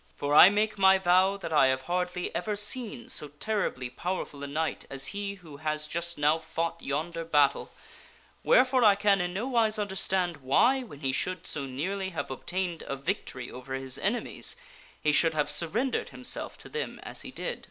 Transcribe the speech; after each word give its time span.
For 0.15 0.33
I 0.33 0.49
make 0.49 0.79
my 0.79 0.97
vow 0.97 1.37
that 1.37 1.53
I 1.53 1.67
have 1.67 1.83
hardly 1.83 2.33
ever 2.33 2.55
seen 2.55 3.07
so 3.07 3.27
terribly 3.27 3.87
powerful 3.87 4.43
a 4.43 4.47
knight 4.47 4.83
as 4.89 5.09
he 5.13 5.35
who 5.35 5.57
has 5.57 5.85
just 5.85 6.17
now 6.17 6.39
fought 6.39 6.81
yonder 6.81 7.23
battle, 7.23 7.69
wherefore 8.43 8.81
1 8.81 8.95
can 8.95 9.21
in 9.21 9.31
nowise 9.31 9.77
understand 9.77 10.37
why, 10.37 10.81
when 10.81 11.01
he 11.01 11.11
should 11.11 11.45
so 11.45 11.67
nearly 11.67 12.09
have 12.09 12.31
obtained 12.31 12.81
a 12.87 12.95
victory 12.95 13.51
over 13.51 13.75
his 13.75 13.99
enemies, 13.99 14.55
he 14.99 15.11
should 15.11 15.35
have 15.35 15.47
sur 15.51 15.67
rendered 15.67 16.09
himself 16.09 16.57
to 16.57 16.67
them 16.67 16.99
as 17.03 17.21
he 17.21 17.29
did." 17.29 17.59